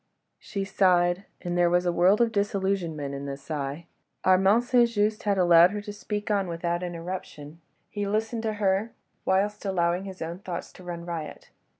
[0.49, 3.85] ."She sighed—and there was a world of disillusionment in that sigh.
[4.25, 4.89] Armand St.
[4.89, 8.93] Just had allowed her to speak on without interruption: he listened to her,
[9.25, 11.51] whilst allowing his own thoughts to run riot.